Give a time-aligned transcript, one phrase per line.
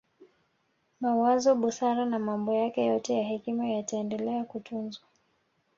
[1.01, 5.05] Mawazo busara na mambo yake yote ya hekima yataendele kutunzwa